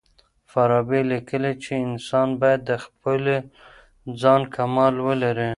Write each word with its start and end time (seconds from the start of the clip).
فارابي 0.51 1.01
ليکي 1.09 1.37
چي 1.63 1.73
انسان 1.87 2.29
بايد 2.39 2.61
د 2.69 2.71
خپل 2.85 3.21
ځان 4.21 4.41
کمال 4.55 4.95
ولري. 5.07 5.49